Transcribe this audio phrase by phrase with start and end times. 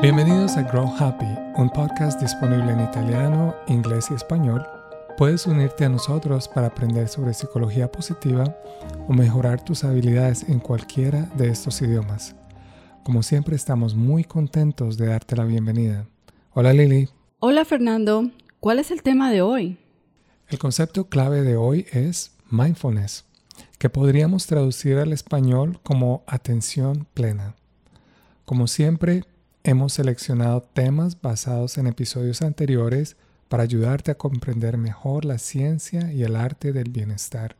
[0.00, 1.26] Bienvenidos a Grow Happy,
[1.56, 4.64] un podcast disponible en italiano, inglés y español.
[5.16, 8.44] Puedes unirte a nosotros para aprender sobre psicología positiva
[9.08, 12.36] o mejorar tus habilidades en cualquiera de estos idiomas.
[13.02, 16.06] Como siempre estamos muy contentos de darte la bienvenida.
[16.52, 17.08] Hola Lili.
[17.40, 18.30] Hola Fernando,
[18.60, 19.78] ¿cuál es el tema de hoy?
[20.46, 23.24] El concepto clave de hoy es mindfulness,
[23.78, 27.56] que podríamos traducir al español como atención plena.
[28.44, 29.24] Como siempre,
[29.68, 33.16] Hemos seleccionado temas basados en episodios anteriores
[33.50, 37.54] para ayudarte a comprender mejor la ciencia y el arte del bienestar.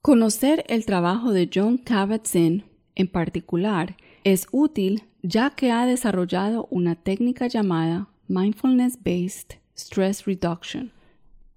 [0.00, 6.94] Conocer el trabajo de John Kabat-Zinn en particular es útil ya que ha desarrollado una
[6.94, 10.92] técnica llamada Mindfulness Based Stress Reduction,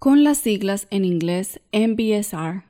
[0.00, 2.64] con las siglas en inglés MBSR.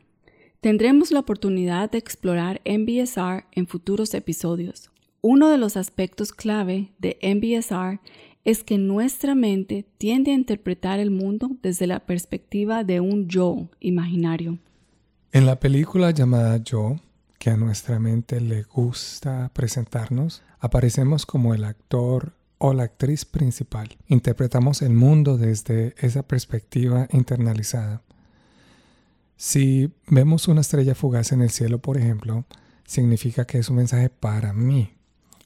[0.61, 4.92] Tendremos la oportunidad de explorar MBSR en futuros episodios.
[5.25, 8.01] Uno de los aspectos clave de MBSR
[8.45, 13.69] es que nuestra mente tiende a interpretar el mundo desde la perspectiva de un yo
[13.79, 14.59] imaginario.
[15.31, 16.97] En la película llamada Yo,
[17.39, 23.97] que a nuestra mente le gusta presentarnos, aparecemos como el actor o la actriz principal.
[24.09, 28.03] Interpretamos el mundo desde esa perspectiva internalizada.
[29.37, 32.45] Si vemos una estrella fugaz en el cielo, por ejemplo,
[32.85, 34.91] significa que es un mensaje para mí,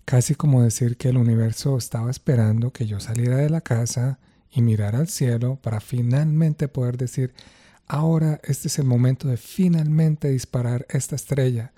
[0.06, 4.62] casi como decir que el universo estaba esperando que yo saliera de la casa y
[4.62, 7.34] mirara al cielo para finalmente poder decir,
[7.88, 11.72] ahora este es el momento de finalmente disparar esta estrella.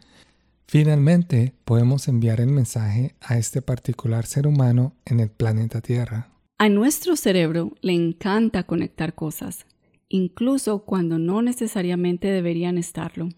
[0.67, 6.28] Finalmente podemos enviar el mensaje a este particular ser humano en el planeta Tierra.
[6.59, 9.65] A nuestro cerebro le encanta conectar cosas,
[10.11, 13.31] incluso cuando no necesariamente deberían estarlo.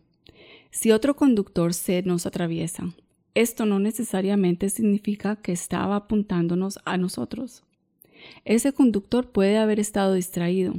[0.73, 2.93] Si otro conductor se nos atraviesa,
[3.35, 7.63] esto no necesariamente significa que estaba apuntándonos a nosotros.
[8.45, 10.75] Ese conductor puede haber estado distraído,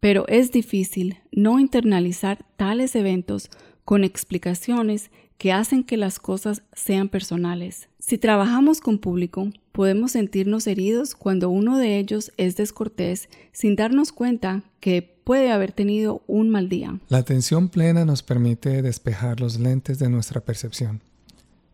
[0.00, 3.50] pero es difícil no internalizar tales eventos
[3.84, 7.88] con explicaciones que hacen que las cosas sean personales.
[7.98, 14.12] Si trabajamos con público, podemos sentirnos heridos cuando uno de ellos es descortés sin darnos
[14.12, 16.98] cuenta que puede haber tenido un mal día.
[17.08, 21.00] La atención plena nos permite despejar los lentes de nuestra percepción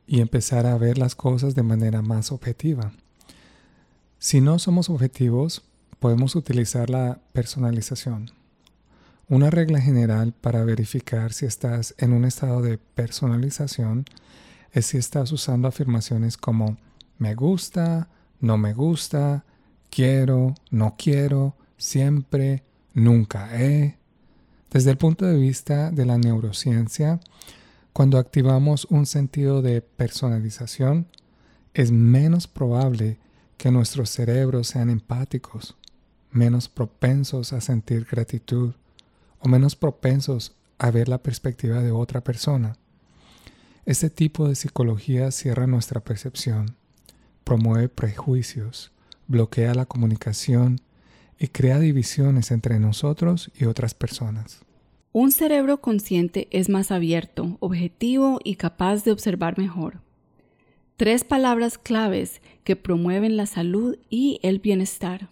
[0.08, 2.92] y empezar a ver las cosas de manera más objetiva.
[4.18, 5.62] Si no somos objetivos,
[6.00, 8.30] podemos utilizar la personalización.
[9.28, 14.06] Una regla general para verificar si estás en un estado de personalización
[14.72, 16.78] es si estás usando afirmaciones como
[17.18, 18.08] me gusta,
[18.40, 19.44] no me gusta,
[19.90, 22.62] quiero, no quiero, siempre,
[22.94, 23.98] nunca he.
[24.70, 27.20] Desde el punto de vista de la neurociencia,
[27.98, 31.08] cuando activamos un sentido de personalización,
[31.74, 33.18] es menos probable
[33.56, 35.74] que nuestros cerebros sean empáticos,
[36.30, 38.74] menos propensos a sentir gratitud
[39.40, 42.76] o menos propensos a ver la perspectiva de otra persona.
[43.84, 46.76] Este tipo de psicología cierra nuestra percepción,
[47.42, 48.92] promueve prejuicios,
[49.26, 50.80] bloquea la comunicación
[51.36, 54.67] y crea divisiones entre nosotros y otras personas.
[55.12, 60.02] Un cerebro consciente es más abierto, objetivo y capaz de observar mejor.
[60.98, 65.30] Tres palabras claves que promueven la salud y el bienestar.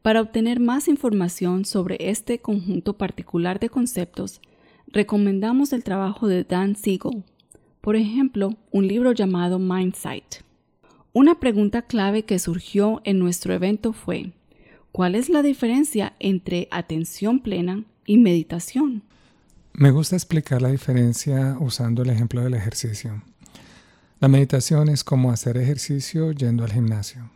[0.00, 4.40] Para obtener más información sobre este conjunto particular de conceptos,
[4.86, 7.24] recomendamos el trabajo de Dan Siegel,
[7.82, 10.36] por ejemplo, un libro llamado Mindsight.
[11.12, 14.32] Una pregunta clave que surgió en nuestro evento fue,
[14.90, 19.02] ¿cuál es la diferencia entre atención plena y meditación.
[19.72, 23.22] Me gusta explicar la diferencia usando el ejemplo del ejercicio.
[24.20, 27.30] La meditación es como hacer ejercicio yendo al gimnasio,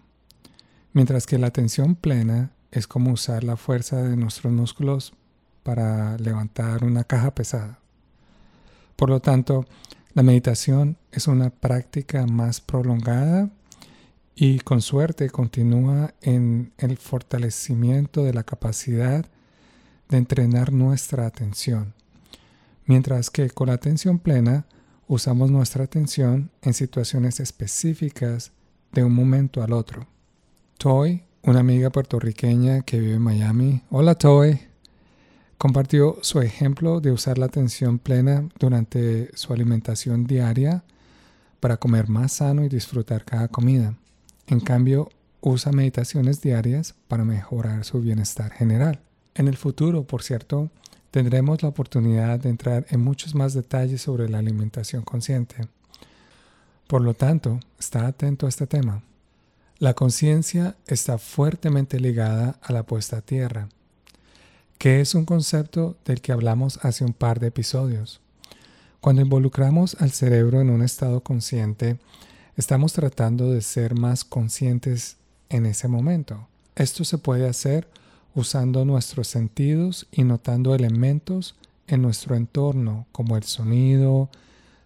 [0.94, 5.12] mientras que la atención plena es como usar la fuerza de nuestros músculos
[5.62, 7.78] para levantar una caja pesada.
[8.96, 9.66] Por lo tanto,
[10.14, 13.50] la meditación es una práctica más prolongada
[14.34, 19.26] y con suerte continúa en el fortalecimiento de la capacidad
[20.10, 21.94] de entrenar nuestra atención,
[22.84, 24.66] mientras que con la atención plena
[25.06, 28.52] usamos nuestra atención en situaciones específicas
[28.92, 30.06] de un momento al otro.
[30.76, 34.60] Toy, una amiga puertorriqueña que vive en Miami, hola Toy,
[35.56, 40.84] compartió su ejemplo de usar la atención plena durante su alimentación diaria
[41.60, 43.94] para comer más sano y disfrutar cada comida.
[44.46, 45.10] En cambio,
[45.40, 49.00] usa meditaciones diarias para mejorar su bienestar general.
[49.40, 50.68] En el futuro, por cierto,
[51.10, 55.66] tendremos la oportunidad de entrar en muchos más detalles sobre la alimentación consciente.
[56.86, 59.02] Por lo tanto, está atento a este tema.
[59.78, 63.70] La conciencia está fuertemente ligada a la puesta a tierra,
[64.76, 68.20] que es un concepto del que hablamos hace un par de episodios.
[69.00, 71.98] Cuando involucramos al cerebro en un estado consciente,
[72.58, 75.16] estamos tratando de ser más conscientes
[75.48, 76.46] en ese momento.
[76.76, 77.88] Esto se puede hacer
[78.34, 81.54] usando nuestros sentidos y notando elementos
[81.86, 84.30] en nuestro entorno como el sonido,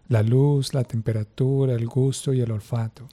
[0.08, 3.08] la luz, la temperatura, el gusto y el olfato.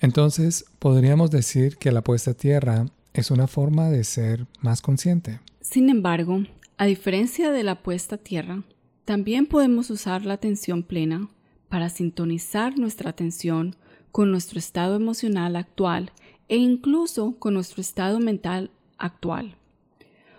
[0.00, 5.40] Entonces, podríamos decir que la puesta a tierra es una forma de ser más consciente.
[5.60, 6.44] Sin embargo,
[6.76, 8.62] a diferencia de la puesta a tierra,
[9.04, 11.28] también podemos usar la atención plena
[11.68, 13.76] para sintonizar nuestra atención
[14.12, 16.12] con nuestro estado emocional actual
[16.48, 19.56] e incluso con nuestro estado mental actual.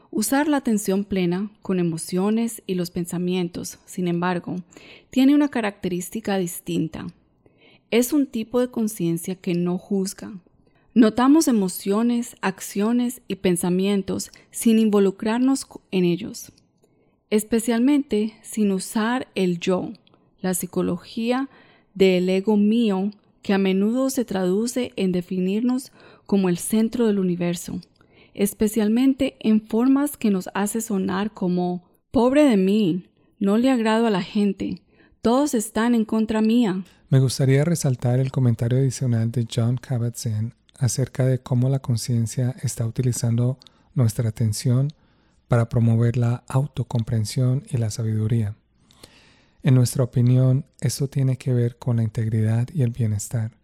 [0.10, 4.56] Usar la atención plena con emociones y los pensamientos, sin embargo,
[5.10, 7.08] tiene una característica distinta.
[7.92, 10.34] Es un tipo de conciencia que no juzga.
[10.94, 16.52] Notamos emociones, acciones y pensamientos sin involucrarnos en ellos,
[17.30, 19.92] especialmente sin usar el yo,
[20.40, 21.50] la psicología
[21.94, 23.12] del ego mío
[23.42, 25.92] que a menudo se traduce en definirnos
[26.26, 27.82] como el centro del universo
[28.38, 34.12] especialmente en formas que nos hace sonar como pobre de mí, no le agrado a
[34.12, 34.84] la gente,
[35.22, 36.84] todos están en contra mía.
[37.10, 42.86] Me gustaría resaltar el comentario adicional de John Kabat-Zinn acerca de cómo la conciencia está
[42.86, 43.58] utilizando
[43.94, 44.94] nuestra atención
[45.48, 48.56] para promover la autocomprensión y la sabiduría.
[49.64, 53.58] En nuestra opinión, esto tiene que ver con la integridad y el bienestar.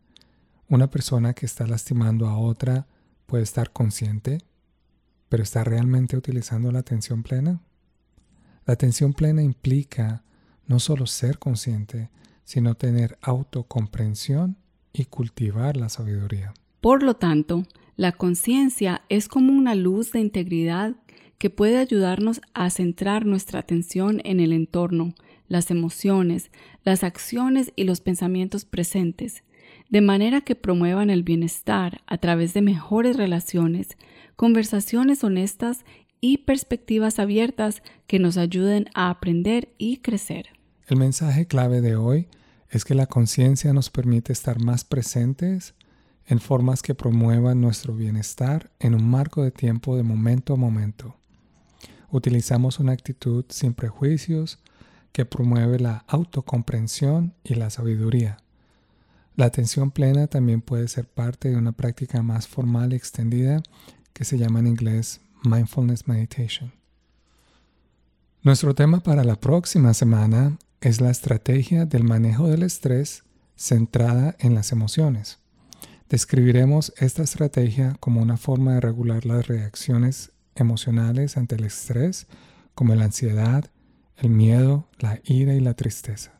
[0.67, 2.87] Una persona que está lastimando a otra
[3.27, 4.39] puede estar consciente
[5.33, 7.59] pero ¿está realmente utilizando la atención plena?
[8.67, 10.23] La atención plena implica
[10.67, 12.11] no solo ser consciente,
[12.43, 14.57] sino tener autocomprensión
[14.93, 16.53] y cultivar la sabiduría.
[16.81, 17.63] Por lo tanto,
[17.95, 20.97] la conciencia es como una luz de integridad
[21.39, 25.15] que puede ayudarnos a centrar nuestra atención en el entorno,
[25.47, 26.51] las emociones,
[26.83, 29.43] las acciones y los pensamientos presentes,
[29.89, 33.97] de manera que promuevan el bienestar a través de mejores relaciones,
[34.35, 35.85] conversaciones honestas
[36.21, 40.47] y perspectivas abiertas que nos ayuden a aprender y crecer.
[40.87, 42.27] El mensaje clave de hoy
[42.69, 45.75] es que la conciencia nos permite estar más presentes
[46.25, 51.15] en formas que promuevan nuestro bienestar en un marco de tiempo de momento a momento.
[52.09, 54.59] Utilizamos una actitud sin prejuicios
[55.11, 58.37] que promueve la autocomprensión y la sabiduría.
[59.35, 63.61] La atención plena también puede ser parte de una práctica más formal y extendida
[64.13, 66.71] que se llama en inglés Mindfulness Meditation.
[68.41, 73.23] Nuestro tema para la próxima semana es la estrategia del manejo del estrés
[73.55, 75.39] centrada en las emociones.
[76.09, 82.27] Describiremos esta estrategia como una forma de regular las reacciones emocionales ante el estrés,
[82.75, 83.71] como la ansiedad,
[84.17, 86.39] el miedo, la ira y la tristeza.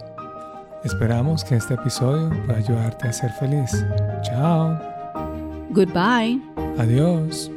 [0.84, 3.72] Esperamos que este episodio pueda ayudarte a ser feliz.
[4.24, 4.78] Chao.
[5.70, 6.42] Goodbye.
[6.78, 7.52] Adiós.